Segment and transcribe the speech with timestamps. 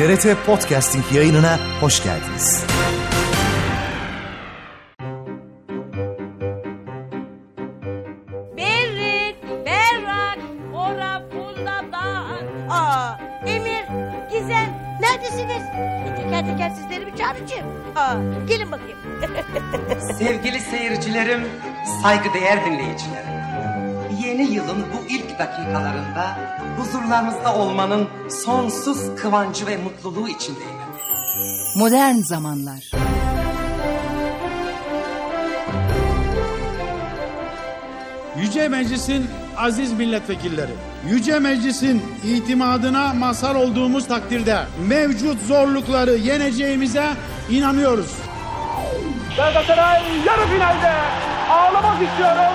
[0.00, 2.64] TRT Podcasting yayınına hoş geldiniz.
[8.56, 9.36] Berrik,
[9.66, 10.38] berrak,
[10.74, 12.44] ora pulladan.
[12.70, 13.84] Aa, Emir,
[14.32, 15.62] Gizem, neredesiniz?
[16.16, 17.66] Teker teker sizleri bir çağıracağım.
[17.96, 18.14] Aa,
[18.48, 18.98] gelin bakayım.
[20.18, 21.48] Sevgili seyircilerim,
[22.02, 23.30] saygıdeğer dinleyicilerim.
[24.24, 26.38] Yeni yılın bu ilk dakikalarında
[26.76, 28.08] huzurlarınızda olmanın
[28.44, 30.70] sonsuz kıvancı ve mutluluğu içindeyim.
[31.76, 32.90] Modern zamanlar.
[38.38, 40.72] Yüce Meclis'in aziz milletvekilleri,
[41.08, 47.06] Yüce Meclis'in itimadına mazhar olduğumuz takdirde mevcut zorlukları yeneceğimize
[47.50, 48.10] inanıyoruz.
[49.36, 50.92] Galatasaray yarı finalde
[51.50, 52.54] ağlamak istiyorum.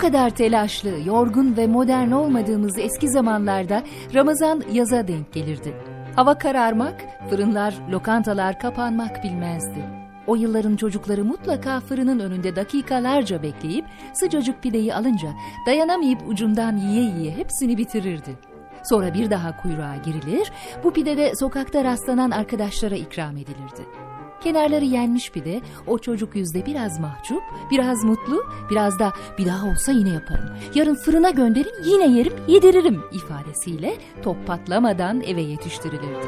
[0.00, 3.82] Kadar telaşlı, yorgun ve modern olmadığımız eski zamanlarda
[4.14, 5.76] Ramazan yaza denk gelirdi.
[6.16, 9.84] Hava kararmak, fırınlar, lokantalar kapanmak bilmezdi.
[10.26, 15.28] O yılların çocukları mutlaka fırının önünde dakikalarca bekleyip sıcacık pideyi alınca
[15.66, 18.38] dayanamayıp ucundan yiye yiye hepsini bitirirdi.
[18.84, 20.52] Sonra bir daha kuyruğa girilir,
[20.84, 24.09] bu pide de sokakta rastlanan arkadaşlara ikram edilirdi.
[24.40, 29.92] Kenarları yenmiş pide, o çocuk yüzde biraz mahcup, biraz mutlu, biraz da bir daha olsa
[29.92, 30.50] yine yaparım.
[30.74, 36.26] Yarın fırına gönderin yine yerim, yediririm ifadesiyle top patlamadan eve yetiştirilirdi.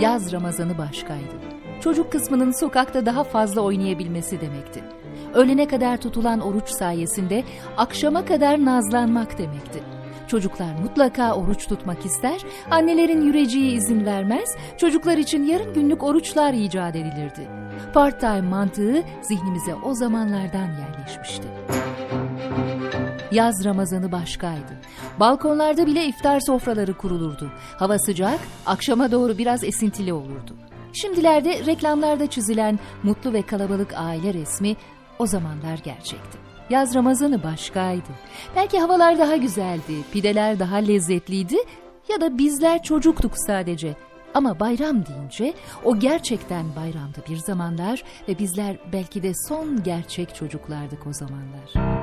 [0.00, 1.34] Yaz Ramazanı başkaydı.
[1.80, 4.84] Çocuk kısmının sokakta daha fazla oynayabilmesi demekti.
[5.34, 7.44] Öğlene kadar tutulan oruç sayesinde
[7.76, 9.93] akşama kadar nazlanmak demekti.
[10.28, 16.96] Çocuklar mutlaka oruç tutmak ister, annelerin yüreceği izin vermez, çocuklar için yarım günlük oruçlar icat
[16.96, 17.48] edilirdi.
[17.94, 21.48] Part-time mantığı zihnimize o zamanlardan yerleşmişti.
[23.32, 24.80] Yaz Ramazanı başkaydı.
[25.20, 27.52] Balkonlarda bile iftar sofraları kurulurdu.
[27.76, 30.56] Hava sıcak, akşama doğru biraz esintili olurdu.
[30.92, 34.76] Şimdilerde reklamlarda çizilen mutlu ve kalabalık aile resmi
[35.18, 36.53] o zamanlar gerçekti.
[36.70, 38.08] Yaz Ramazanı başkaydı.
[38.56, 41.56] Belki havalar daha güzeldi, pideler daha lezzetliydi
[42.12, 43.96] ya da bizler çocuktuk sadece.
[44.34, 45.54] Ama bayram deyince
[45.84, 51.94] o gerçekten bayramdı bir zamanlar ve bizler belki de son gerçek çocuklardık o zamanlar.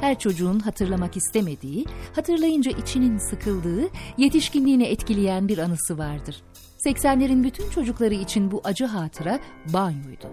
[0.00, 1.84] Her çocuğun hatırlamak istemediği,
[2.14, 6.42] hatırlayınca içinin sıkıldığı, yetişkinliğini etkileyen bir anısı vardır.
[6.78, 10.28] 80'lerin bütün çocukları için bu acı hatıra banyoydu.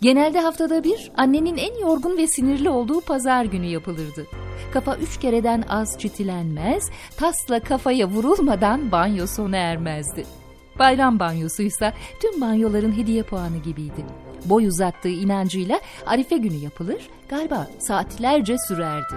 [0.00, 4.26] Genelde haftada bir annenin en yorgun ve sinirli olduğu pazar günü yapılırdı.
[4.72, 10.26] Kafa üç kereden az çitilenmez, tasla kafaya vurulmadan banyo sona ermezdi.
[10.78, 14.04] Bayram banyosuysa tüm banyoların hediye puanı gibiydi.
[14.44, 19.14] Boy uzattığı inancıyla Arife günü yapılır, galiba saatlerce sürerdi.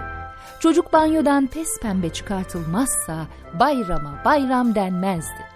[0.60, 3.26] Çocuk banyodan pes pembe çıkartılmazsa
[3.60, 5.49] bayrama bayram denmezdi.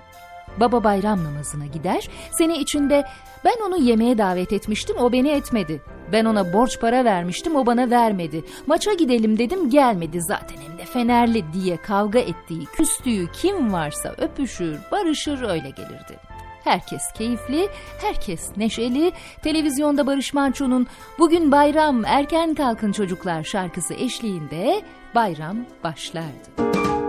[0.60, 3.04] Baba bayram namazına gider, sene içinde
[3.44, 5.82] ben onu yemeğe davet etmiştim o beni etmedi.
[6.12, 8.44] Ben ona borç para vermiştim o bana vermedi.
[8.66, 14.78] Maça gidelim dedim gelmedi zaten hem de fenerli diye kavga ettiği, küstüğü kim varsa öpüşür,
[14.92, 16.18] barışır öyle gelirdi.
[16.64, 17.68] Herkes keyifli,
[18.00, 19.12] herkes neşeli.
[19.42, 20.86] Televizyonda Barış Manço'nun
[21.18, 24.82] Bugün Bayram Erken Kalkın Çocuklar şarkısı eşliğinde
[25.14, 27.03] bayram başlardı.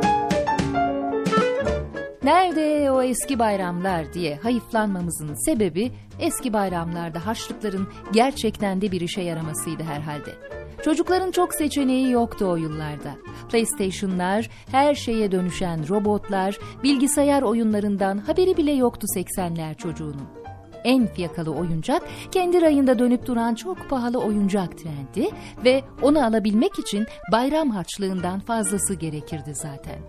[2.25, 9.83] Nerede o eski bayramlar diye hayıflanmamızın sebebi eski bayramlarda harçlıkların gerçekten de bir işe yaramasıydı
[9.83, 10.31] herhalde.
[10.83, 13.15] Çocukların çok seçeneği yoktu o yıllarda.
[13.49, 20.27] PlayStation'lar, her şeye dönüşen robotlar, bilgisayar oyunlarından haberi bile yoktu 80'ler çocuğunun.
[20.83, 25.29] En fiyakalı oyuncak kendi rayında dönüp duran çok pahalı oyuncak trendi
[25.65, 29.99] ve onu alabilmek için bayram harçlığından fazlası gerekirdi zaten.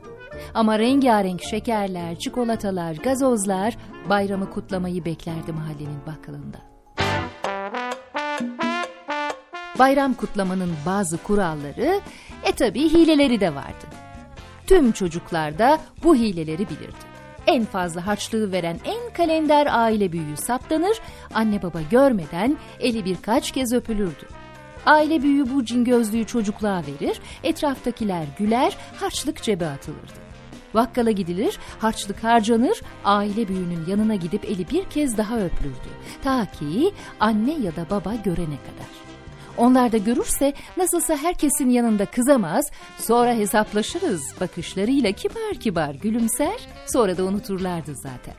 [0.54, 3.76] Ama rengarenk şekerler, çikolatalar, gazozlar
[4.08, 6.58] bayramı kutlamayı beklerdi mahallenin bakkalında.
[9.78, 12.00] Bayram kutlamanın bazı kuralları,
[12.44, 13.86] e tabi hileleri de vardı.
[14.66, 17.06] Tüm çocuklar da bu hileleri bilirdi.
[17.46, 21.00] En fazla harçlığı veren en kalender aile büyüğü saptanır,
[21.34, 24.26] anne baba görmeden eli birkaç kez öpülürdü.
[24.86, 30.25] Aile büyüğü bu cingözlüğü çocukluğa verir, etraftakiler güler, harçlık cebe atılırdı.
[30.76, 35.88] Vakkala gidilir, harçlık harcanır, aile büyüğünün yanına gidip eli bir kez daha öpülürdü.
[36.24, 39.06] Ta ki anne ya da baba görene kadar.
[39.56, 47.24] Onlar da görürse nasılsa herkesin yanında kızamaz, sonra hesaplaşırız bakışlarıyla kibar kibar gülümser, sonra da
[47.24, 48.34] unuturlardı zaten.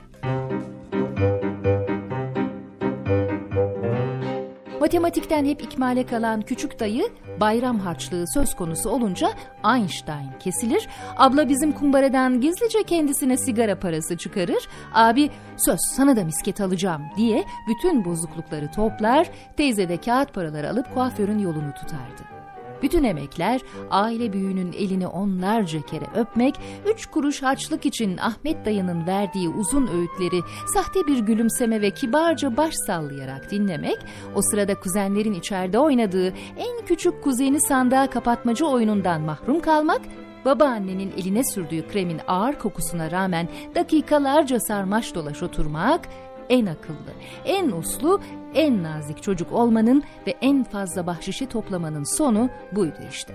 [4.80, 9.30] Matematikten hep ikmale kalan küçük dayı bayram harçlığı söz konusu olunca
[9.76, 10.88] Einstein kesilir.
[11.18, 14.68] Abla bizim kumbaradan gizlice kendisine sigara parası çıkarır.
[14.94, 19.30] Abi söz sana da misket alacağım diye bütün bozuklukları toplar.
[19.58, 22.37] Teyze de kağıt paraları alıp kuaförün yolunu tutardı.
[22.82, 26.56] Bütün emekler aile büyüğünün elini onlarca kere öpmek,
[26.94, 30.42] üç kuruş harçlık için Ahmet dayının verdiği uzun öğütleri
[30.74, 33.98] sahte bir gülümseme ve kibarca baş sallayarak dinlemek,
[34.36, 40.02] o sırada kuzenlerin içeride oynadığı en küçük kuzeni sandığa kapatmacı oyunundan mahrum kalmak,
[40.46, 46.10] babaannenin eline sürdüğü kremin ağır kokusuna rağmen dakikalarca sarmaş dolaş oturmak,
[46.50, 47.14] en akıllı,
[47.46, 48.22] en uslu,
[48.54, 53.34] en nazik çocuk olmanın ve en fazla bahşişi toplamanın sonu buydu işte.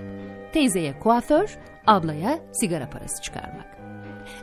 [0.53, 3.73] Teyzeye kuaför, ablaya sigara parası çıkarmak.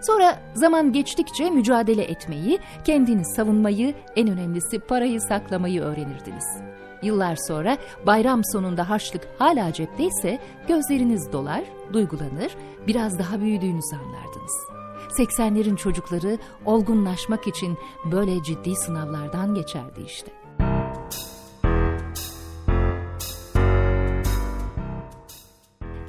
[0.01, 6.61] Sonra zaman geçtikçe mücadele etmeyi, kendini savunmayı, en önemlisi parayı saklamayı öğrenirdiniz.
[7.03, 11.63] Yıllar sonra bayram sonunda harçlık hala cepteyse gözleriniz dolar,
[11.93, 12.55] duygulanır,
[12.87, 14.78] biraz daha büyüdüğünüzü anlardınız.''
[15.17, 17.77] 80'lerin çocukları olgunlaşmak için
[18.11, 20.31] böyle ciddi sınavlardan geçerdi işte.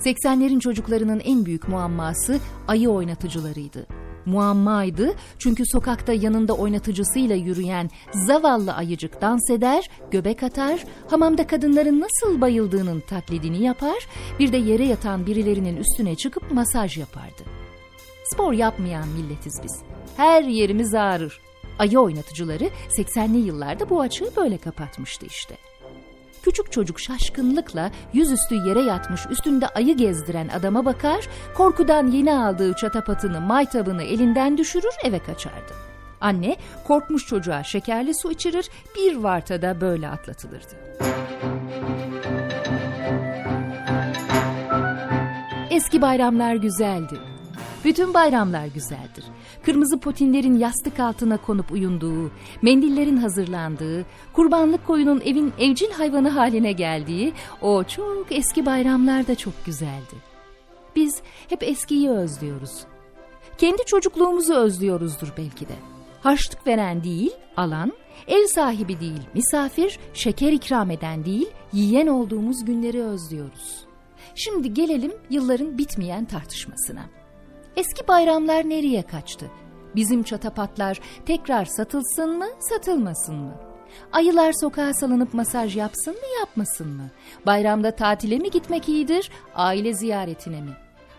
[0.05, 3.87] ...80'lerin çocuklarının en büyük muamması ayı oynatıcılarıydı.
[4.27, 12.41] Muammaydı çünkü sokakta yanında oynatıcısıyla yürüyen zavallı ayıcık dans eder, göbek atar, hamamda kadınların nasıl
[12.41, 14.07] bayıldığının taklidini yapar,
[14.39, 17.43] bir de yere yatan birilerinin üstüne çıkıp masaj yapardı.
[18.33, 19.83] Spor yapmayan milletiz biz.
[20.17, 21.41] Her yerimiz ağrır.
[21.79, 25.57] Ayı oynatıcıları 80'li yıllarda bu açığı böyle kapatmıştı işte.
[26.43, 33.41] Küçük çocuk şaşkınlıkla yüzüstü yere yatmış üstünde ayı gezdiren adama bakar, korkudan yeni aldığı çatapatını,
[33.41, 35.73] maytabını elinden düşürür eve kaçardı.
[36.21, 36.57] Anne
[36.87, 40.77] korkmuş çocuğa şekerli su içirir, bir vartada böyle atlatılırdı.
[45.71, 47.30] Eski bayramlar güzeldi.
[47.85, 49.25] Bütün bayramlar güzeldir.
[49.63, 52.31] Kırmızı potinlerin yastık altına konup uyunduğu,
[52.63, 57.33] mendillerin hazırlandığı, kurbanlık koyunun evin evcil hayvanı haline geldiği
[57.63, 60.15] o çok eski bayramlar da çok güzeldi.
[60.97, 62.73] Biz hep eskiyi özlüyoruz.
[63.59, 65.75] Kendi çocukluğumuzu özlüyoruzdur belki de.
[66.23, 67.93] Harçlık veren değil, alan,
[68.27, 73.85] ev sahibi değil, misafir, şeker ikram eden değil, yiyen olduğumuz günleri özlüyoruz.
[74.35, 77.20] Şimdi gelelim yılların bitmeyen tartışmasına.
[77.81, 79.51] Eski bayramlar nereye kaçtı?
[79.97, 83.55] Bizim çatapatlar tekrar satılsın mı, satılmasın mı?
[84.13, 87.11] Ayılar sokağa salınıp masaj yapsın mı, yapmasın mı?
[87.47, 90.71] Bayramda tatile mi gitmek iyidir, aile ziyaretine mi?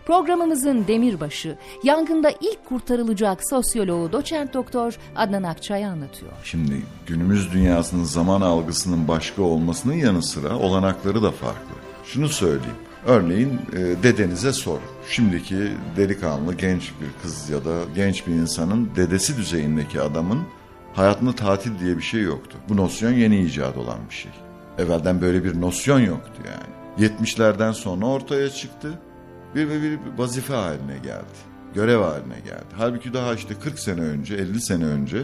[0.06, 6.32] Programımızın demirbaşı, yangında ilk kurtarılacak sosyoloğu doçent doktor Adnan Akçay anlatıyor.
[6.44, 11.74] Şimdi günümüz dünyasının zaman algısının başka olmasının yanı sıra olanakları da farklı.
[12.04, 12.91] Şunu söyleyeyim.
[13.06, 14.78] Örneğin e, dedenize sor.
[15.08, 20.38] Şimdiki delikanlı genç bir kız ya da genç bir insanın dedesi düzeyindeki adamın
[20.94, 22.58] hayatında tatil diye bir şey yoktu.
[22.68, 24.32] Bu nosyon yeni icat olan bir şey.
[24.78, 27.08] Evvelden böyle bir nosyon yoktu yani.
[27.08, 28.98] 70'lerden sonra ortaya çıktı.
[29.54, 31.52] Bir ve bir vazife haline geldi.
[31.74, 32.74] Görev haline geldi.
[32.76, 35.22] Halbuki daha işte 40 sene önce, 50 sene önce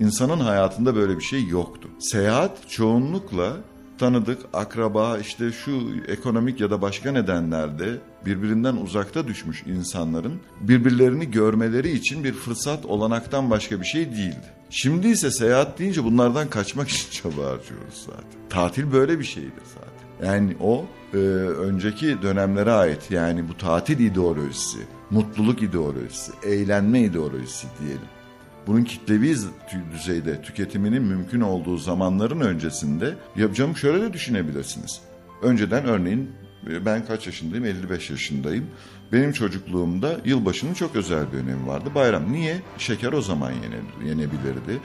[0.00, 1.88] insanın hayatında böyle bir şey yoktu.
[1.98, 3.56] Seyahat çoğunlukla
[4.00, 11.90] tanıdık, akraba, işte şu ekonomik ya da başka nedenlerde birbirinden uzakta düşmüş insanların birbirlerini görmeleri
[11.90, 14.46] için bir fırsat olanaktan başka bir şey değildi.
[14.70, 18.48] Şimdi ise seyahat deyince bunlardan kaçmak için çaba harcıyoruz zaten.
[18.50, 20.30] Tatil böyle bir şeydir zaten.
[20.32, 24.78] Yani o e, önceki dönemlere ait yani bu tatil ideolojisi,
[25.10, 28.19] mutluluk ideolojisi, eğlenme ideolojisi diyelim
[28.66, 29.36] bunun kitlevi
[29.92, 35.00] düzeyde tüketiminin mümkün olduğu zamanların öncesinde yapacağım şöyle de düşünebilirsiniz.
[35.42, 36.30] Önceden örneğin
[36.70, 37.64] e, ben kaç yaşındayım?
[37.64, 38.66] 55 yaşındayım.
[39.12, 41.90] Benim çocukluğumda yılbaşının çok özel bir önemi vardı.
[41.94, 42.56] Bayram niye?
[42.78, 43.52] Şeker o zaman
[44.06, 44.80] yenebilirdi.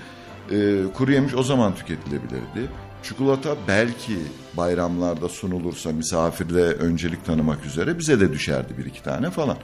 [0.52, 2.70] Ee, kuru yemiş o zaman tüketilebilirdi.
[3.04, 4.18] Çikolata belki
[4.58, 9.58] bayramlarda sunulursa misafirle öncelik tanımak üzere bize de düşerdi bir iki tane falan.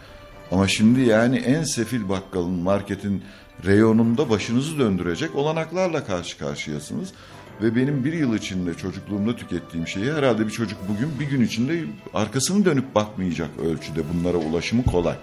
[0.52, 3.24] Ama şimdi yani en sefil bakkalın, marketin
[3.66, 7.14] reyonunda başınızı döndürecek olanaklarla karşı karşıyasınız.
[7.62, 11.84] Ve benim bir yıl içinde çocukluğumda tükettiğim şeyi herhalde bir çocuk bugün bir gün içinde
[12.14, 15.16] arkasını dönüp bakmayacak ölçüde bunlara ulaşımı kolay.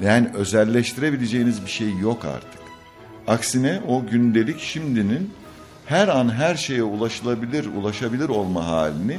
[0.00, 2.60] Yani özelleştirebileceğiniz bir şey yok artık.
[3.26, 5.30] Aksine o gündelik şimdinin
[5.86, 9.18] her an her şeye ulaşılabilir, ulaşabilir olma halini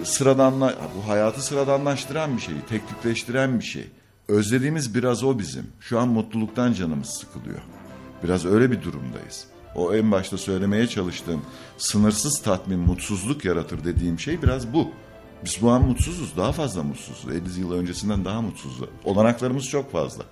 [0.00, 3.86] e, sıradanla bu hayatı sıradanlaştıran bir şey, teknikleştiren bir şey.
[4.28, 5.66] Özlediğimiz biraz o bizim.
[5.80, 7.60] Şu an mutluluktan canımız sıkılıyor.
[8.24, 9.44] Biraz öyle bir durumdayız.
[9.74, 11.42] O en başta söylemeye çalıştığım
[11.78, 14.90] sınırsız tatmin mutsuzluk yaratır dediğim şey biraz bu.
[15.44, 17.34] Biz bu an mutsuzuz, daha fazla mutsuzuz.
[17.34, 18.88] 50 yıl öncesinden daha mutsuzuz.
[19.04, 20.24] Olanaklarımız çok fazla.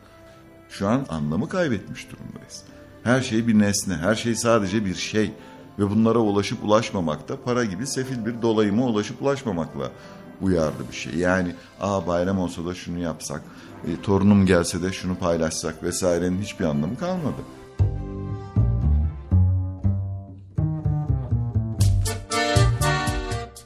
[0.68, 2.62] Şu an anlamı kaybetmiş durumdayız.
[3.02, 5.32] Her şey bir nesne, her şey sadece bir şey.
[5.78, 9.90] Ve bunlara ulaşıp ulaşmamak da para gibi sefil bir dolayıma ulaşıp ulaşmamakla
[10.40, 11.14] uyarlı bir şey.
[11.14, 13.42] Yani aa bayram olsa da şunu yapsak,
[13.88, 17.36] e, torunum gelse de şunu paylaşsak vesairenin hiçbir anlamı kalmadı.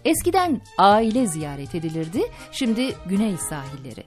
[0.05, 2.23] Eskiden aile ziyaret edilirdi,
[2.53, 4.05] şimdi güney sahilleri.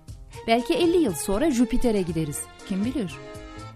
[0.47, 2.39] Belki 50 yıl sonra Jüpiter'e gideriz,
[2.69, 3.15] kim bilir.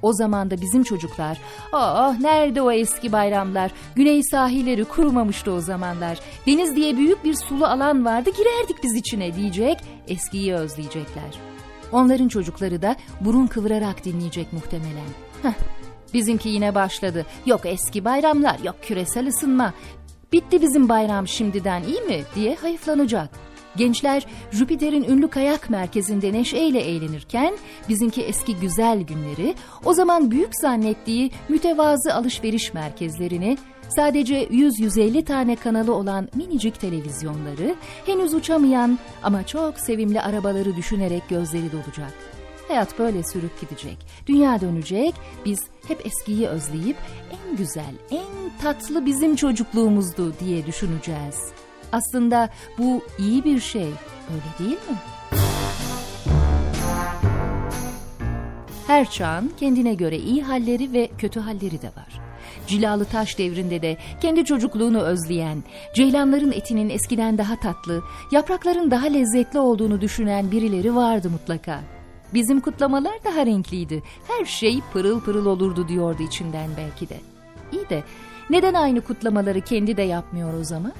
[0.02, 1.38] O zaman da bizim çocuklar,
[1.74, 6.20] ah nerede o eski bayramlar, güney sahilleri kurumamıştı o zamanlar.
[6.48, 9.78] Deniz diye büyük bir sulu alan vardı, girerdik biz içine diyecek,
[10.08, 11.55] eskiyi özleyecekler.
[11.96, 15.10] Onların çocukları da burun kıvırarak dinleyecek muhtemelen.
[15.42, 15.54] Heh,
[16.14, 17.26] bizimki yine başladı.
[17.46, 19.74] Yok eski bayramlar, yok küresel ısınma.
[20.32, 23.30] Bitti bizim bayram şimdiden iyi mi diye hayıflanacak.
[23.76, 27.54] Gençler Jüpiter'in ünlü kayak merkezinde neşeyle eğlenirken
[27.90, 33.58] bizimki eski güzel günleri o zaman büyük zannettiği mütevazı alışveriş merkezlerini
[33.90, 37.76] sadece 100-150 tane kanalı olan minicik televizyonları
[38.06, 42.14] henüz uçamayan ama çok sevimli arabaları düşünerek gözleri dolacak.
[42.68, 43.98] Hayat böyle sürüp gidecek.
[44.28, 45.14] Dünya dönecek.
[45.46, 46.98] Biz hep eskiyi özleyip
[47.32, 51.52] en güzel, en tatlı bizim çocukluğumuzdu diye düşüneceğiz.
[51.92, 53.90] Aslında bu iyi bir şey,
[54.34, 55.15] öyle değil mi?
[58.88, 62.22] Her çağın kendine göre iyi halleri ve kötü halleri de var.
[62.68, 65.64] Cilalı taş devrinde de kendi çocukluğunu özleyen,
[65.96, 71.80] ceylanların etinin eskiden daha tatlı, yaprakların daha lezzetli olduğunu düşünen birileri vardı mutlaka.
[72.34, 74.04] Bizim kutlamalar daha renkliydi.
[74.28, 77.18] Her şey pırıl pırıl olurdu diyordu içinden belki de.
[77.72, 78.04] İyi de
[78.50, 80.94] neden aynı kutlamaları kendi de yapmıyor o zaman?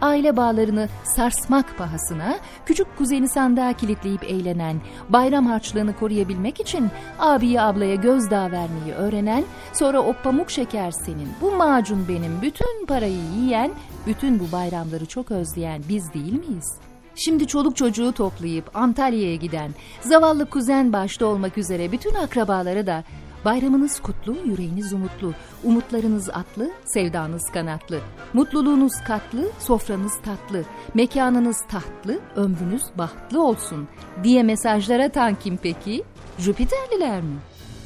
[0.00, 4.76] Aile bağlarını sarsmak pahasına küçük kuzeni sandığa kilitleyip eğlenen,
[5.08, 6.88] bayram harçlığını koruyabilmek için
[7.18, 13.20] abiye ablaya gözdağı vermeyi öğrenen, sonra o pamuk şeker senin, bu macun benim, bütün parayı
[13.36, 13.70] yiyen,
[14.06, 16.78] bütün bu bayramları çok özleyen biz değil miyiz?
[17.14, 23.04] Şimdi çoluk çocuğu toplayıp Antalya'ya giden, zavallı kuzen başta olmak üzere bütün akrabaları da
[23.44, 28.00] Bayramınız kutlu, yüreğiniz umutlu, umutlarınız atlı, sevdanız kanatlı,
[28.34, 30.64] mutluluğunuz katlı, sofranız tatlı,
[30.94, 33.88] mekanınız tahtlı, ömrünüz bahtlı olsun
[34.24, 36.04] diye mesajlar atan kim peki?
[36.38, 37.36] Jüpiterliler mi?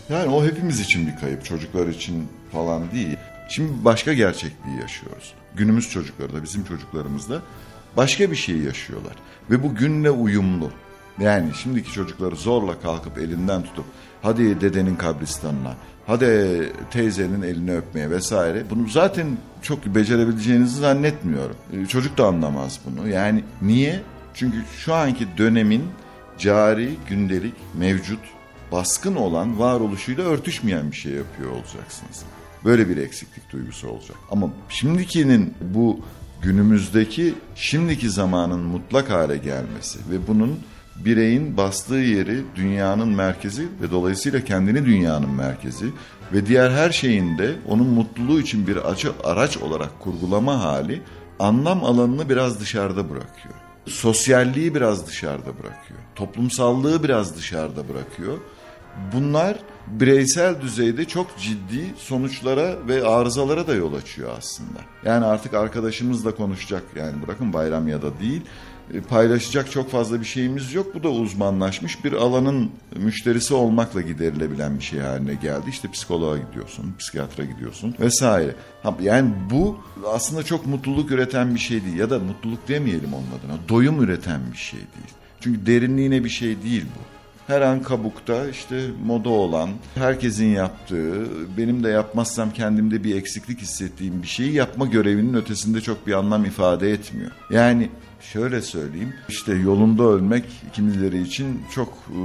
[0.09, 3.17] Yani o hepimiz için bir kayıp, çocuklar için falan değil.
[3.49, 5.35] Şimdi başka gerçekliği yaşıyoruz.
[5.55, 7.43] Günümüz çocukları da bizim çocuklarımız da
[7.97, 9.15] başka bir şey yaşıyorlar.
[9.51, 10.71] Ve bu günle uyumlu.
[11.21, 13.85] Yani şimdiki çocukları zorla kalkıp elinden tutup
[14.23, 15.75] hadi dedenin kabristanına,
[16.07, 18.65] hadi teyzenin elini öpmeye vesaire.
[18.71, 19.27] Bunu zaten
[19.63, 21.57] çok becerebileceğinizi zannetmiyorum.
[21.73, 23.09] Ee, çocuk da anlamaz bunu.
[23.09, 24.01] Yani niye?
[24.35, 25.85] Çünkü şu anki dönemin
[26.39, 28.21] cari, gündelik, mevcut,
[28.73, 32.23] baskın olan varoluşuyla örtüşmeyen bir şey yapıyor olacaksınız.
[32.65, 34.17] Böyle bir eksiklik duygusu olacak.
[34.31, 36.01] Ama şimdikinin bu
[36.43, 40.59] günümüzdeki şimdiki zamanın mutlak hale gelmesi ve bunun
[40.97, 45.87] bireyin bastığı yeri dünyanın merkezi ve dolayısıyla kendini dünyanın merkezi
[46.33, 51.03] ve diğer her şeyin de onun mutluluğu için bir açı, araç olarak kurgulama hali
[51.39, 53.55] anlam alanını biraz dışarıda bırakıyor.
[53.87, 56.01] Sosyalliği biraz dışarıda bırakıyor.
[56.15, 58.39] Toplumsallığı biraz dışarıda bırakıyor.
[59.13, 64.79] Bunlar bireysel düzeyde çok ciddi sonuçlara ve arızalara da yol açıyor aslında.
[65.05, 68.43] Yani artık arkadaşımızla konuşacak yani bırakın bayram ya da değil
[68.95, 70.95] e, paylaşacak çok fazla bir şeyimiz yok.
[70.95, 75.65] Bu da uzmanlaşmış bir alanın müşterisi olmakla giderilebilen bir şey haline geldi.
[75.69, 78.55] İşte psikoloğa gidiyorsun, psikiyatra gidiyorsun vesaire.
[79.01, 83.69] Yani bu aslında çok mutluluk üreten bir şey değil ya da mutluluk demeyelim onun adına.
[83.69, 85.15] Doyum üreten bir şey değil.
[85.41, 87.22] Çünkü derinliğine bir şey değil bu.
[87.47, 94.23] Her an kabukta işte moda olan, herkesin yaptığı, benim de yapmazsam kendimde bir eksiklik hissettiğim
[94.23, 97.31] bir şeyi yapma görevinin ötesinde çok bir anlam ifade etmiyor.
[97.51, 102.21] Yani şöyle söyleyeyim işte yolunda ölmek kimileri için çok e,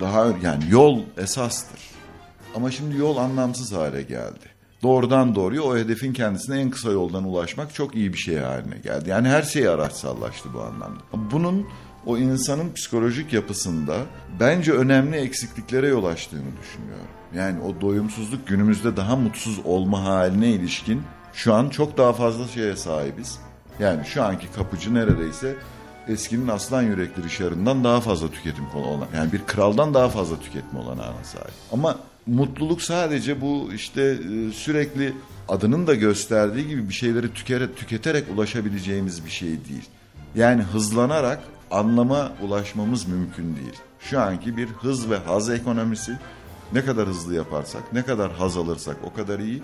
[0.00, 1.80] daha yani yol esastır.
[2.54, 4.56] Ama şimdi yol anlamsız hale geldi.
[4.82, 9.10] Doğrudan doğruya o hedefin kendisine en kısa yoldan ulaşmak çok iyi bir şey haline geldi.
[9.10, 11.00] Yani her şey araçsallaştı bu anlamda.
[11.32, 11.66] Bunun
[12.06, 13.96] o insanın psikolojik yapısında
[14.40, 17.06] bence önemli eksikliklere yol açtığını düşünüyorum.
[17.34, 22.76] Yani o doyumsuzluk günümüzde daha mutsuz olma haline ilişkin şu an çok daha fazla şeye
[22.76, 23.38] sahibiz.
[23.78, 25.56] Yani şu anki kapıcı neredeyse
[26.08, 31.24] eskinin aslan yürekli Richard'ından daha fazla tüketim olan yani bir kraldan daha fazla tüketme olanağına
[31.24, 31.52] sahip.
[31.72, 35.12] Ama mutluluk sadece bu işte e, sürekli
[35.48, 39.88] adının da gösterdiği gibi bir şeyleri tükerek, tüketerek ulaşabileceğimiz bir şey değil.
[40.34, 43.76] Yani hızlanarak anlama ulaşmamız mümkün değil.
[44.00, 46.18] Şu anki bir hız ve haz ekonomisi
[46.72, 49.62] ne kadar hızlı yaparsak, ne kadar haz alırsak o kadar iyi.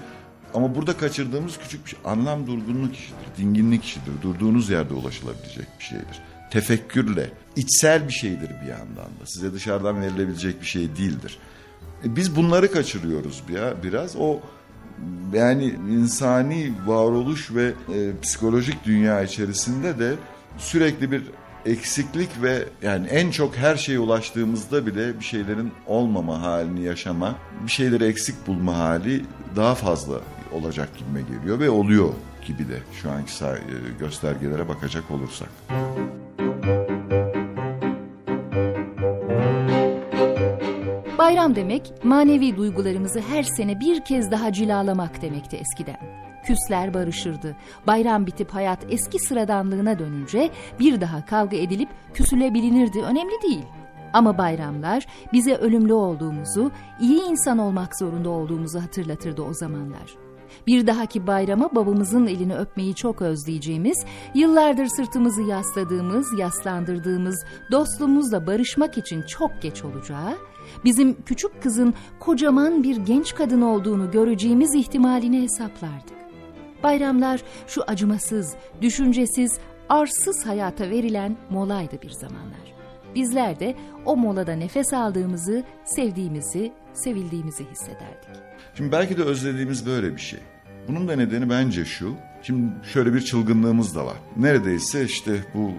[0.55, 4.13] Ama burada kaçırdığımız küçük bir şey anlam durgunluk işidir, dinginlik işidir.
[4.23, 6.23] Durduğunuz yerde ulaşılabilecek bir şeydir.
[6.51, 9.27] Tefekkürle, içsel bir şeydir bir yandan da.
[9.27, 11.39] Size dışarıdan verilebilecek bir şey değildir.
[12.05, 14.17] E biz bunları kaçırıyoruz bir, biraz.
[14.17, 14.41] O
[15.33, 20.15] yani insani varoluş ve e, psikolojik dünya içerisinde de
[20.59, 21.23] sürekli bir
[21.67, 27.71] eksiklik ve yani en çok her şeye ulaştığımızda bile bir şeylerin olmama halini yaşama, bir
[27.71, 29.25] şeyleri eksik bulma hali
[29.57, 30.21] daha fazla
[30.53, 32.09] olacak gibime geliyor ve oluyor
[32.47, 33.33] gibi de şu anki
[33.99, 35.49] göstergelere bakacak olursak.
[41.19, 46.32] Bayram demek manevi duygularımızı her sene bir kez daha cilalamak demekti eskiden.
[46.45, 47.57] Küsler barışırdı.
[47.87, 53.03] Bayram bitip hayat eski sıradanlığına dönünce bir daha kavga edilip küsülebilinirdi.
[53.03, 53.65] Önemli değil.
[54.13, 56.71] Ama bayramlar bize ölümlü olduğumuzu,
[57.01, 60.17] iyi insan olmak zorunda olduğumuzu hatırlatırdı o zamanlar.
[60.67, 69.23] Bir dahaki bayrama babamızın elini öpmeyi çok özleyeceğimiz, yıllardır sırtımızı yasladığımız, yaslandırdığımız dostluğumuzla barışmak için
[69.23, 70.37] çok geç olacağı,
[70.85, 76.22] bizim küçük kızın kocaman bir genç kadın olduğunu göreceğimiz ihtimalini hesaplardık.
[76.83, 79.59] Bayramlar şu acımasız, düşüncesiz,
[79.89, 82.73] arsız hayata verilen molaydı bir zamanlar.
[83.15, 83.75] Bizler de
[84.05, 88.29] o molada nefes aldığımızı, sevdiğimizi, sevildiğimizi hissederdik.
[88.75, 90.41] Şimdi belki de özlediğimiz böyle bir şey.
[90.89, 92.15] Bunun da nedeni bence şu.
[92.43, 94.17] Şimdi şöyle bir çılgınlığımız da var.
[94.37, 95.71] Neredeyse işte bu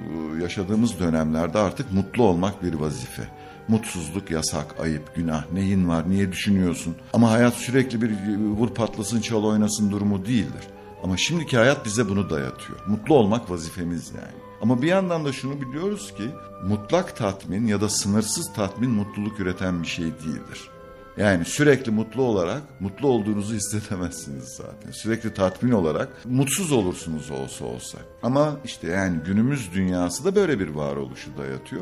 [0.42, 3.24] yaşadığımız dönemlerde artık mutlu olmak bir vazife.
[3.68, 5.52] Mutsuzluk yasak, ayıp, günah.
[5.52, 6.96] Neyin var, niye düşünüyorsun?
[7.14, 10.64] Ama hayat sürekli bir vur patlasın, çal oynasın durumu değildir.
[11.04, 12.80] Ama şimdiki hayat bize bunu dayatıyor.
[12.88, 14.44] Mutlu olmak vazifemiz yani.
[14.62, 16.24] Ama bir yandan da şunu biliyoruz ki
[16.64, 20.70] mutlak tatmin ya da sınırsız tatmin mutluluk üreten bir şey değildir.
[21.18, 24.92] Yani sürekli mutlu olarak mutlu olduğunuzu hissedemezsiniz zaten.
[24.92, 27.98] Sürekli tatmin olarak mutsuz olursunuz olsa olsa.
[28.24, 31.82] Ama işte yani günümüz dünyası da böyle bir varoluşu dayatıyor.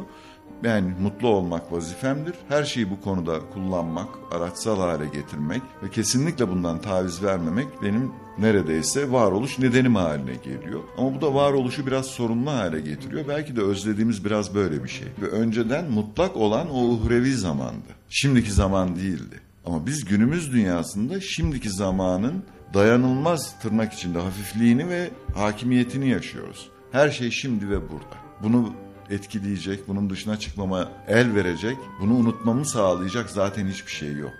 [0.63, 2.35] Yani mutlu olmak vazifemdir.
[2.49, 9.11] Her şeyi bu konuda kullanmak, araçsal hale getirmek ve kesinlikle bundan taviz vermemek benim neredeyse
[9.11, 10.81] varoluş nedenim haline geliyor.
[10.97, 13.27] Ama bu da varoluşu biraz sorunlu hale getiriyor.
[13.27, 15.07] Belki de özlediğimiz biraz böyle bir şey.
[15.21, 17.87] Ve önceden mutlak olan o uhrevi zamandı.
[18.09, 19.39] Şimdiki zaman değildi.
[19.65, 26.69] Ama biz günümüz dünyasında şimdiki zamanın dayanılmaz tırnak içinde hafifliğini ve hakimiyetini yaşıyoruz.
[26.91, 28.17] Her şey şimdi ve burada.
[28.43, 28.73] Bunu
[29.09, 34.31] etkileyecek, bunun dışına çıkmama el verecek, bunu unutmamı sağlayacak zaten hiçbir şey yok.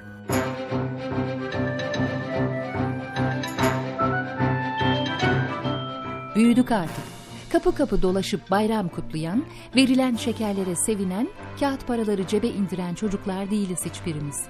[6.51, 7.03] Büyüdük artık.
[7.49, 11.27] Kapı kapı dolaşıp bayram kutlayan, verilen şekerlere sevinen,
[11.59, 14.43] kağıt paraları cebe indiren çocuklar değiliz hiçbirimiz.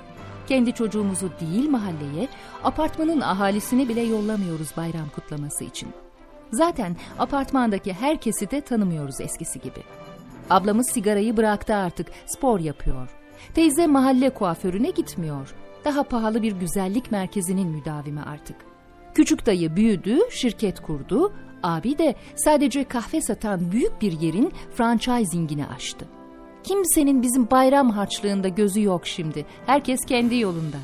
[0.47, 2.27] Kendi çocuğumuzu değil mahalleye,
[2.63, 5.89] apartmanın ahalisini bile yollamıyoruz bayram kutlaması için.
[6.51, 9.83] Zaten apartmandaki herkesi de tanımıyoruz eskisi gibi.
[10.49, 13.09] Ablamız sigarayı bıraktı artık, spor yapıyor.
[13.53, 15.55] Teyze mahalle kuaförüne gitmiyor.
[15.85, 18.55] Daha pahalı bir güzellik merkezinin müdavimi artık.
[19.13, 21.33] Küçük dayı büyüdü, şirket kurdu.
[21.63, 26.05] Abi de sadece kahve satan büyük bir yerin franchisingini açtı.
[26.63, 29.45] Kimsenin bizim bayram harçlığında gözü yok şimdi.
[29.65, 30.77] Herkes kendi yolunda.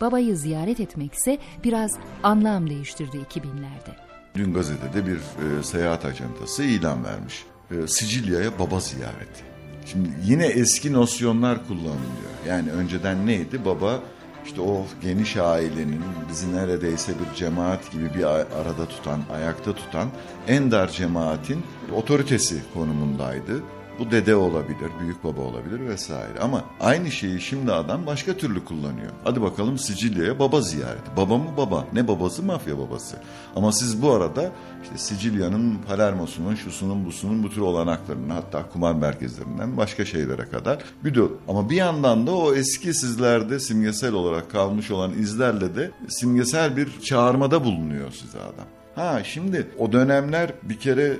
[0.00, 1.90] Babayı ziyaret etmekse biraz
[2.22, 3.94] anlam değiştirdi 2000'lerde.
[4.34, 9.44] Dün gazetede bir e, seyahat ajantası ilan vermiş e, Sicilya'ya baba ziyareti.
[9.86, 12.30] Şimdi yine eski nosyonlar kullanılıyor.
[12.48, 13.64] Yani önceden neydi?
[13.64, 14.00] Baba
[14.44, 20.08] işte o geniş ailenin bizi neredeyse bir cemaat gibi bir arada tutan, ayakta tutan
[20.48, 21.62] en dar cemaatin
[21.96, 23.62] otoritesi konumundaydı.
[23.98, 26.38] Bu dede olabilir, büyük baba olabilir vesaire.
[26.40, 29.10] Ama aynı şeyi şimdi adam başka türlü kullanıyor.
[29.24, 31.16] Hadi bakalım Sicilya'ya baba ziyareti.
[31.16, 31.86] Baba mı baba?
[31.92, 32.42] Ne babası?
[32.42, 33.16] Mafya babası.
[33.56, 34.52] Ama siz bu arada
[34.82, 41.20] işte Sicilya'nın Palermo'sunun, şusunun, busunun bu tür olanaklarını hatta kumar merkezlerinden başka şeylere kadar de
[41.48, 47.00] ama bir yandan da o eski sizlerde simgesel olarak kalmış olan izlerle de simgesel bir
[47.00, 48.83] çağırmada bulunuyor size adam.
[48.94, 51.16] Ha şimdi o dönemler bir kere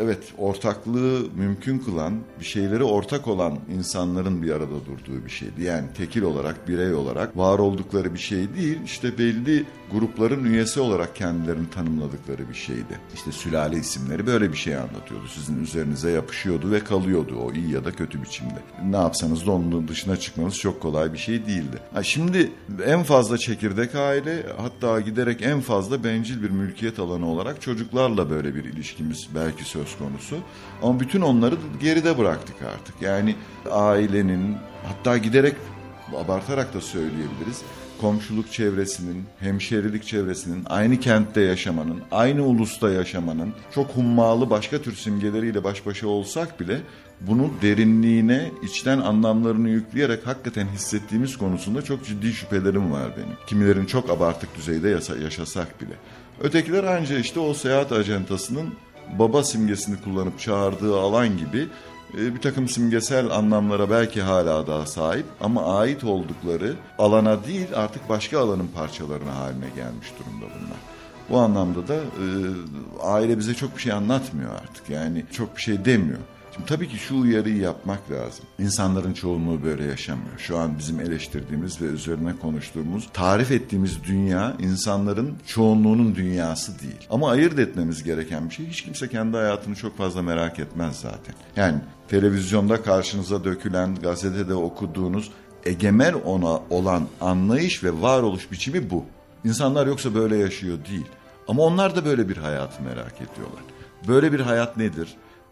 [0.00, 5.62] evet ortaklığı mümkün kılan, bir şeyleri ortak olan insanların bir arada durduğu bir şeydi.
[5.62, 11.16] Yani tekil olarak, birey olarak var oldukları bir şey değil, işte belli grupların üyesi olarak
[11.16, 12.98] kendilerini tanımladıkları bir şeydi.
[13.14, 15.28] İşte sülale isimleri böyle bir şey anlatıyordu.
[15.28, 18.58] Sizin üzerinize yapışıyordu ve kalıyordu o iyi ya da kötü biçimde.
[18.84, 21.78] Ne yapsanız da onun dışına çıkmanız çok kolay bir şey değildi.
[21.94, 22.50] Ha şimdi
[22.84, 28.54] en fazla çekirdek aile hatta giderek en fazla bencil bir mülkiyet alanı olarak çocuklarla böyle
[28.54, 30.36] bir ilişkimiz belki söz konusu.
[30.82, 33.02] Ama bütün onları geride bıraktık artık.
[33.02, 33.34] Yani
[33.70, 35.54] ailenin hatta giderek
[36.16, 37.62] abartarak da söyleyebiliriz
[38.02, 45.64] komşuluk çevresinin, hemşerilik çevresinin, aynı kentte yaşamanın, aynı ulusta yaşamanın çok hummalı başka tür simgeleriyle
[45.64, 46.80] baş başa olsak bile
[47.20, 53.36] bunu derinliğine, içten anlamlarını yükleyerek hakikaten hissettiğimiz konusunda çok ciddi şüphelerim var benim.
[53.46, 54.88] Kimilerin çok abartık düzeyde
[55.22, 55.94] yaşasak bile.
[56.40, 58.74] Ötekiler ancak işte o seyahat ajantasının
[59.18, 61.68] baba simgesini kullanıp çağırdığı alan gibi
[62.18, 68.08] e, bir takım simgesel anlamlara belki hala daha sahip ama ait oldukları alana değil artık
[68.08, 70.78] başka alanın parçalarına haline gelmiş durumda bunlar.
[71.30, 72.26] Bu anlamda da e,
[73.02, 76.18] aile bize çok bir şey anlatmıyor artık yani çok bir şey demiyor.
[76.54, 78.44] Şimdi tabii ki şu uyarıyı yapmak lazım.
[78.58, 80.38] İnsanların çoğunluğu böyle yaşamıyor.
[80.38, 87.06] Şu an bizim eleştirdiğimiz ve üzerine konuştuğumuz, tarif ettiğimiz dünya insanların çoğunluğunun dünyası değil.
[87.10, 91.34] Ama ayırt etmemiz gereken bir şey hiç kimse kendi hayatını çok fazla merak etmez zaten.
[91.56, 95.30] Yani televizyonda karşınıza dökülen, gazetede okuduğunuz
[95.66, 99.04] egemen ona olan anlayış ve varoluş biçimi bu.
[99.44, 101.06] İnsanlar yoksa böyle yaşıyor değil.
[101.48, 103.62] Ama onlar da böyle bir hayatı merak ediyorlar.
[104.08, 105.08] Böyle bir hayat nedir?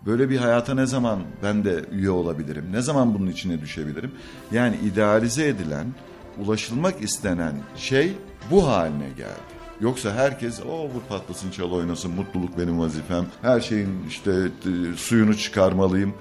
[0.07, 2.65] Böyle bir hayata ne zaman ben de üye olabilirim?
[2.73, 4.13] Ne zaman bunun içine düşebilirim?
[4.53, 5.87] Yani idealize edilen,
[6.39, 8.13] ulaşılmak istenen şey
[8.51, 9.61] bu haline geldi.
[9.81, 13.27] Yoksa herkes o vur patlasın çal oynasın mutluluk benim vazifem.
[13.43, 14.33] Her şeyin işte
[14.97, 16.15] suyunu çıkarmalıyım.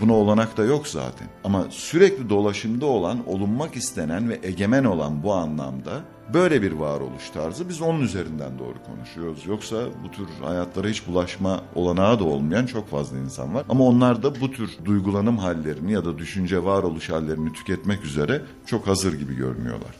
[0.00, 1.28] Buna olanak da yok zaten.
[1.44, 6.00] Ama sürekli dolaşımda olan, olunmak istenen ve egemen olan bu anlamda
[6.34, 9.46] böyle bir varoluş tarzı biz onun üzerinden doğru konuşuyoruz.
[9.46, 13.64] Yoksa bu tür hayatlara hiç bulaşma olanağı da olmayan çok fazla insan var.
[13.68, 18.86] Ama onlar da bu tür duygulanım hallerini ya da düşünce varoluş hallerini tüketmek üzere çok
[18.86, 19.96] hazır gibi görünüyorlar.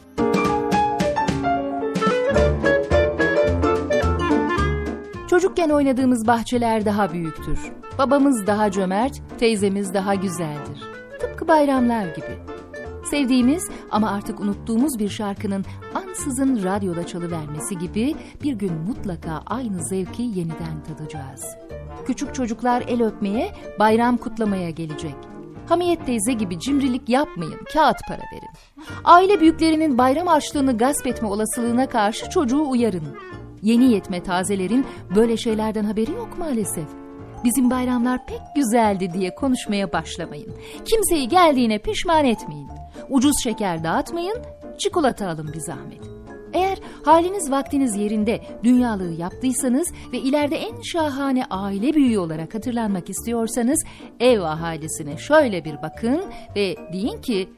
[5.31, 7.59] Çocukken oynadığımız bahçeler daha büyüktür.
[7.99, 10.83] Babamız daha cömert, teyzemiz daha güzeldir.
[11.21, 12.38] Tıpkı bayramlar gibi.
[13.11, 15.64] Sevdiğimiz ama artık unuttuğumuz bir şarkının
[16.11, 21.44] ansızın radyoda çalıvermesi gibi bir gün mutlaka aynı zevki yeniden tadacağız.
[22.07, 25.14] Küçük çocuklar el öpmeye, bayram kutlamaya gelecek.
[25.68, 28.87] Hamiyet teyze gibi cimrilik yapmayın, kağıt para verin.
[29.05, 33.16] Aile büyüklerinin bayram harçlığını gasp etme olasılığına karşı çocuğu uyarın.
[33.62, 36.87] Yeni yetme tazelerin böyle şeylerden haberi yok maalesef.
[37.44, 40.55] Bizim bayramlar pek güzeldi diye konuşmaya başlamayın.
[40.85, 42.68] Kimseyi geldiğine pişman etmeyin.
[43.09, 44.37] Ucuz şeker dağıtmayın,
[44.81, 46.01] çikolata alın bir zahmet.
[46.53, 53.85] Eğer haliniz vaktiniz yerinde dünyalığı yaptıysanız ve ileride en şahane aile büyüğü olarak hatırlanmak istiyorsanız
[54.21, 56.23] ev ahalisine şöyle bir bakın
[56.57, 57.49] ve deyin ki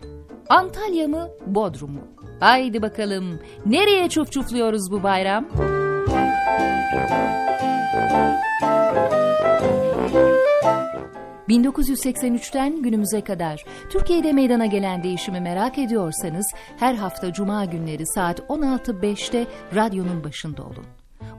[0.49, 2.01] Antalya mı Bodrum mu?
[2.41, 5.49] Haydi bakalım nereye çuf çufluyoruz bu bayram?
[11.53, 16.47] 1983'ten günümüze kadar Türkiye'de meydana gelen değişimi merak ediyorsanız
[16.79, 20.85] her hafta cuma günleri saat 16.05'te radyonun başında olun.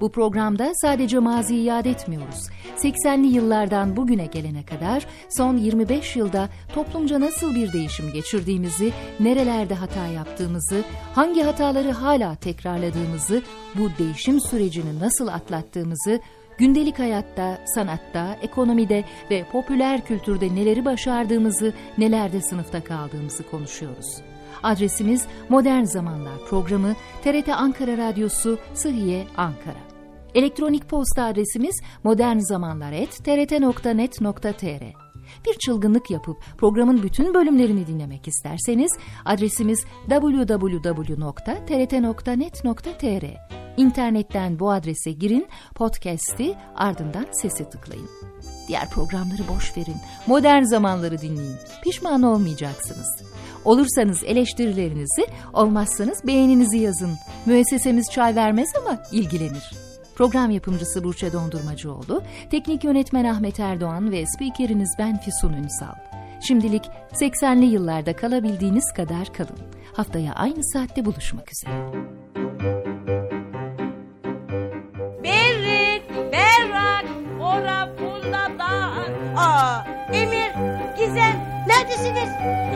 [0.02, 2.50] Bu programda sadece maziyi yad etmiyoruz.
[2.78, 10.08] 80'li yıllardan bugüne gelene kadar son 25 yılda toplumca nasıl bir değişim geçirdiğimizi, nerelerde hata
[10.08, 10.84] yaptığımızı,
[11.16, 13.42] hangi hataları hala tekrarladığımızı,
[13.76, 16.20] bu değişim sürecini nasıl atlattığımızı,
[16.64, 24.22] gündelik hayatta, sanatta, ekonomide ve popüler kültürde neleri başardığımızı, nelerde sınıfta kaldığımızı konuşuyoruz.
[24.64, 29.80] Adresimiz Modern Zamanlar programı TRT Ankara Radyosu Sıhhiye Ankara.
[30.36, 35.03] Elektronik posta adresimiz modernzamanlar.trt.net.tr
[35.46, 38.92] Bir çılgınlık yapıp programın bütün bölümlerini dinlemek isterseniz
[39.26, 41.24] adresimiz www.trt.net.tr
[43.78, 48.10] İnternetten bu adrese girin, podcast'i ardından sesi tıklayın.
[48.68, 49.96] Diğer programları boş verin,
[50.28, 51.56] modern zamanları dinleyin.
[51.84, 53.24] Pişman olmayacaksınız.
[53.66, 57.12] Olursanız eleştirilerinizi, olmazsanız beğeninizi yazın.
[57.46, 59.93] Müessesemiz çay vermez ama ilgilenir.
[60.16, 65.96] Program yapımcısı Burçe Dondurmacıoğlu, teknik yönetmen Ahmet Erdoğan ve spikeriniz ben Füsun Ünsal.
[66.48, 69.60] Şimdilik 80'li yıllarda kalabildiğiniz kadar kalın.
[69.94, 71.72] Haftaya aynı saatte buluşmak üzere.
[75.24, 77.06] Berrik, berrak,
[77.42, 77.90] ora
[78.60, 78.94] da.
[79.38, 80.52] Aa, Emir,
[80.98, 82.30] Gizem, neredesiniz?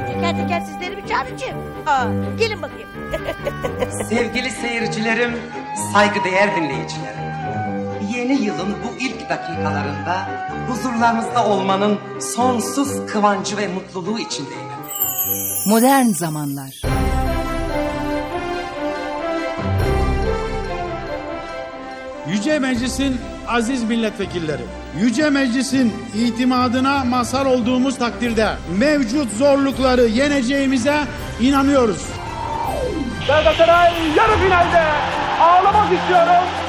[0.08, 1.58] Teker teker sizleri bir çağıracağım.
[1.86, 2.06] Aa,
[2.40, 2.90] gelin bakayım.
[4.10, 5.32] Sevgili seyircilerim,
[5.94, 7.27] saygıdeğer dinleyicilerim.
[8.16, 10.30] Yeni yılın bu ilk dakikalarında
[10.68, 12.00] huzurlarınızda olmanın
[12.36, 14.68] sonsuz kıvancı ve mutluluğu içindeyim.
[15.68, 16.82] Modern zamanlar.
[22.28, 23.18] Yüce Meclis'in
[23.48, 24.62] aziz milletvekilleri,
[25.00, 30.98] Yüce Meclis'in itimadına mazhar olduğumuz takdirde mevcut zorlukları yeneceğimize
[31.42, 32.06] inanıyoruz.
[33.28, 34.84] Galatasaray yarı finalde.
[35.42, 36.67] Ağlamak istiyorum.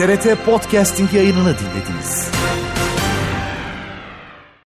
[0.00, 2.39] TRT Podcasting yayınını dinlediniz.